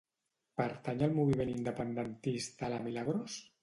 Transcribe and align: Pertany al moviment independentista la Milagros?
Pertany 0.61 1.05
al 1.09 1.13
moviment 1.19 1.53
independentista 1.53 2.75
la 2.77 2.85
Milagros? 2.91 3.43